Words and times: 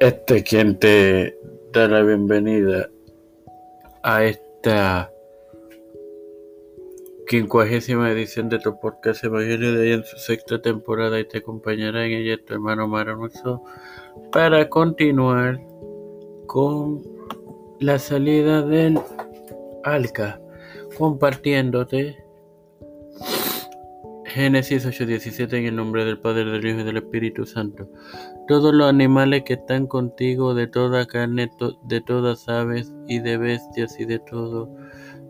Este 0.00 0.42
quien 0.42 0.78
te 0.78 1.36
da 1.74 1.86
la 1.86 2.02
bienvenida 2.02 2.88
a 4.02 4.24
esta 4.24 5.12
quincuagésima 7.28 8.10
edición 8.10 8.48
de 8.48 8.60
tu 8.60 8.80
podcast 8.80 9.22
Evangelio 9.24 9.74
de 9.74 9.80
hoy 9.80 9.92
en 9.92 10.04
su 10.04 10.16
sexta 10.16 10.62
temporada 10.62 11.20
y 11.20 11.28
te 11.28 11.38
acompañará 11.38 12.06
en 12.06 12.12
ella 12.12 12.38
tu 12.42 12.54
hermano 12.54 12.88
Maranuso 12.88 13.62
para 14.32 14.70
continuar 14.70 15.60
con 16.46 17.02
la 17.78 17.98
salida 17.98 18.62
del 18.62 18.98
Alca 19.84 20.40
compartiéndote 20.96 22.19
Génesis 24.32 24.86
8:17 24.86 25.58
en 25.58 25.66
el 25.66 25.76
nombre 25.76 26.04
del 26.04 26.18
Padre, 26.18 26.44
del 26.44 26.64
Hijo 26.64 26.80
y 26.80 26.84
del 26.84 26.98
Espíritu 26.98 27.46
Santo. 27.46 27.88
Todos 28.46 28.72
los 28.72 28.88
animales 28.88 29.42
que 29.44 29.54
están 29.54 29.88
contigo, 29.88 30.54
de 30.54 30.68
toda 30.68 31.04
carne, 31.06 31.50
de 31.88 32.00
todas 32.00 32.48
aves 32.48 32.94
y 33.08 33.18
de 33.18 33.36
bestias 33.36 33.98
y 33.98 34.04
de 34.04 34.20
todo 34.20 34.72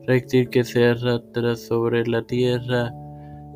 reptil 0.07 0.51
que 0.51 0.65
se 0.65 0.85
arrastra 0.85 1.57
sobre 1.57 2.07
la 2.07 2.23
tierra, 2.27 2.93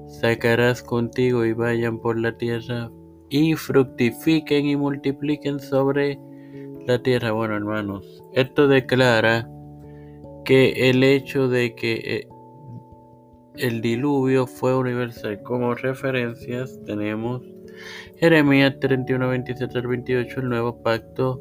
sacarás 0.09 0.83
contigo 0.83 1.45
y 1.45 1.53
vayan 1.53 1.99
por 2.01 2.19
la 2.19 2.37
tierra 2.39 2.91
y 3.29 3.55
fructifiquen 3.55 4.65
y 4.65 4.77
multipliquen 4.77 5.61
sobre 5.61 6.19
la 6.87 7.03
tierra. 7.03 7.33
Bueno, 7.33 7.55
hermanos, 7.55 8.23
esto 8.33 8.67
declara 8.67 9.47
que 10.47 10.89
el 10.89 11.03
hecho 11.05 11.49
de 11.49 11.75
que 11.75 11.93
eh, 12.05 12.29
el 13.57 13.81
diluvio 13.81 14.47
fue 14.47 14.77
universal. 14.77 15.43
Como 15.43 15.75
referencias 15.75 16.79
tenemos 16.85 17.43
Jeremías 18.17 18.79
31, 18.81 19.29
27 19.29 19.79
al 19.79 19.87
28, 19.87 20.41
el 20.41 20.49
nuevo 20.49 20.83
pacto, 20.83 21.41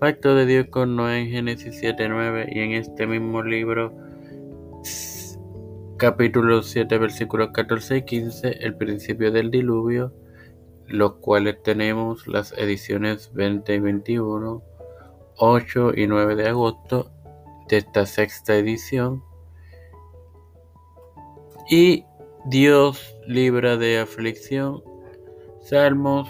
pacto 0.00 0.34
de 0.34 0.46
Dios 0.46 0.66
con 0.70 0.96
Noé 0.96 1.20
en 1.20 1.30
Génesis 1.30 1.76
7, 1.78 2.08
9 2.08 2.48
y 2.50 2.60
en 2.60 2.72
este 2.72 3.06
mismo 3.06 3.42
libro 3.42 3.92
capítulo 5.98 6.62
7 6.62 6.96
versículos 6.96 7.50
14 7.52 7.96
y 7.96 8.02
15 8.04 8.58
el 8.60 8.76
principio 8.76 9.32
del 9.32 9.50
diluvio 9.50 10.14
los 10.86 11.14
cuales 11.16 11.60
tenemos 11.64 12.28
las 12.28 12.52
ediciones 12.56 13.32
20 13.34 13.74
y 13.74 13.80
21 13.80 14.62
8 15.38 15.92
y 15.96 16.06
9 16.06 16.36
de 16.36 16.48
agosto 16.48 17.10
de 17.68 17.78
esta 17.78 18.06
sexta 18.06 18.54
edición 18.54 19.24
y 21.68 22.04
Dios 22.46 23.16
libra 23.26 23.76
de 23.76 23.98
aflicción. 23.98 24.82
Salmos 25.60 26.28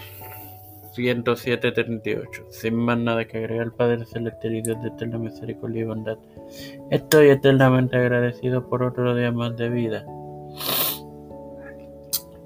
107, 0.93 1.71
38. 1.71 2.45
Sin 2.49 2.75
más 2.75 2.97
nada 2.97 3.25
que 3.25 3.37
agregar, 3.37 3.71
Padre 3.71 4.05
Celestial 4.05 4.55
y 4.55 4.61
Dios 4.61 4.81
de 4.81 4.89
eterna 4.89 5.17
misericordia 5.17 5.81
y 5.81 5.85
bondad. 5.85 6.17
Estoy 6.89 7.29
eternamente 7.29 7.95
agradecido 7.95 8.67
por 8.67 8.83
otro 8.83 9.15
día 9.15 9.31
más 9.31 9.55
de 9.55 9.69
vida. 9.69 10.05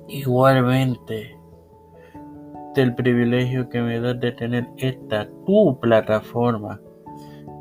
Igualmente, 0.08 1.36
del 2.76 2.94
privilegio 2.94 3.70
que 3.70 3.82
me 3.82 4.00
das 4.00 4.20
de 4.20 4.34
tener 4.34 4.68
esta 4.78 5.28
tu 5.48 5.80
plataforma, 5.80 6.80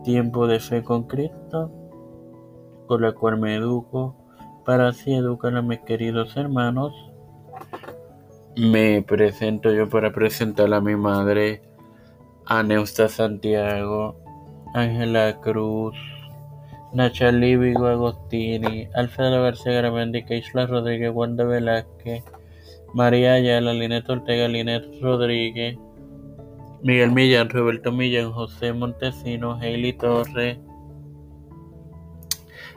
Tiempo 0.05 0.47
de 0.47 0.61
Fe 0.61 0.83
con 0.83 1.05
Cristo, 1.05 1.71
con 2.87 3.01
la 3.01 3.13
cual 3.13 3.39
me 3.39 3.55
educo 3.55 4.22
para 4.65 4.89
así 4.89 5.13
educar 5.13 5.57
a 5.57 5.63
mis 5.63 5.81
queridos 5.81 6.37
hermanos. 6.37 6.93
Me 8.57 9.03
presento 9.03 9.73
yo 9.73 9.89
para 9.89 10.13
presentar 10.13 10.73
a 10.75 10.81
mi 10.81 10.97
madre, 10.97 11.63
a 12.47 12.63
Neusta 12.63 13.09
Santiago, 13.09 14.17
Ángela 14.75 15.41
Cruz, 15.41 15.97
Nacha 16.92 17.31
Vigo 17.31 17.86
Agostini, 17.86 18.89
Alfredo 18.95 19.42
García 19.42 19.73
Garamendi, 19.73 20.25
Isla 20.29 20.67
Rodríguez, 20.67 21.11
Wanda 21.15 21.45
Velázquez, 21.45 22.23
María 22.92 23.35
Ayala, 23.35 23.73
Linet 23.73 24.09
Ortega, 24.11 24.48
Linet 24.48 24.85
Rodríguez, 25.01 25.79
Miguel 26.83 27.13
Millán, 27.13 27.48
Roberto 27.48 27.92
Millán, 27.92 28.33
José 28.33 28.73
Montesino, 28.73 29.55
Hailey 29.55 29.95
Torres, 29.95 30.59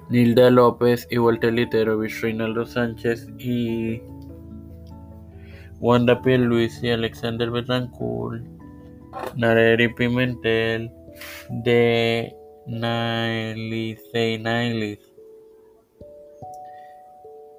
Nilda 0.10 0.50
López 0.50 1.08
y 1.10 1.18
Walter 1.18 1.54
Literovich, 1.54 2.22
Reinaldo 2.22 2.66
Sánchez 2.66 3.28
y 3.38 4.02
Wanda 5.80 6.22
Luis 6.24 6.82
y 6.84 6.90
Alexander 6.90 7.52
Betancourt, 7.52 8.44
Nareri 9.36 9.94
Pimentel, 9.94 10.92
de 11.50 12.36
Nailis 12.68 14.02
Nailis, 14.14 15.00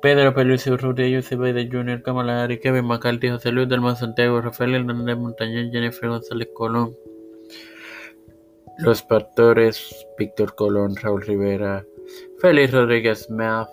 Pedro 0.03 0.35
Pelusi 0.35 0.71
Urrutia, 0.71 1.09
Yusuf 1.09 1.41
de 1.41 1.69
Junior, 1.71 2.03
Kamala 2.03 2.49
Kevin 2.63 2.85
McCarthy, 2.85 3.29
José 3.29 3.51
Luis 3.51 3.69
del 3.69 3.97
Santiago, 3.97 4.41
Rafael 4.41 4.75
Hernández 4.75 5.17
Montañez, 5.17 5.71
Jennifer 5.73 6.09
González 6.09 6.49
Colón, 6.55 6.95
Los 8.79 9.03
Pastores, 9.03 10.07
Víctor 10.19 10.55
Colón, 10.55 10.95
Raúl 10.97 11.23
Rivera, 11.23 11.85
Félix 12.41 12.73
Rodríguez 12.73 13.25
Smith, 13.25 13.69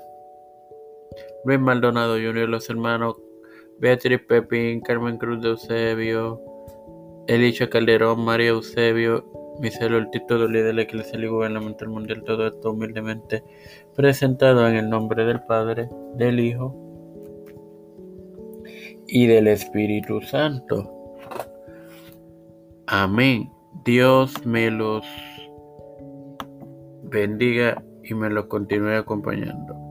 Luis 1.45 1.59
Maldonado 1.59 2.15
Jr., 2.15 2.49
los 2.49 2.69
hermanos 2.69 3.15
Beatriz 3.79 4.21
Pepín, 4.27 4.81
Carmen 4.81 5.17
Cruz 5.17 5.41
de 5.41 5.49
Eusebio, 5.49 6.41
Elicha 7.27 7.69
Calderón, 7.69 8.23
María 8.23 8.49
Eusebio, 8.49 9.25
Michelle 9.59 9.95
Ortiz, 9.95 10.21
todo 10.27 10.47
líder 10.47 10.67
de 10.67 10.73
la 10.73 10.81
Iglesia 10.83 11.19
y 11.19 11.27
Gubernamental 11.27 11.89
Mundial, 11.89 12.23
todo 12.23 12.47
esto 12.47 12.71
humildemente 12.71 13.43
presentado 13.95 14.67
en 14.67 14.75
el 14.75 14.89
nombre 14.89 15.25
del 15.25 15.41
Padre, 15.43 15.89
del 16.15 16.39
Hijo 16.39 16.75
y 19.07 19.27
del 19.27 19.47
Espíritu 19.47 20.21
Santo. 20.21 20.89
Amén. 22.87 23.49
Dios 23.85 24.45
me 24.45 24.71
los 24.71 25.05
bendiga 27.03 27.83
y 28.03 28.13
me 28.13 28.29
lo 28.29 28.47
continúe 28.47 28.97
acompañando. 28.97 29.82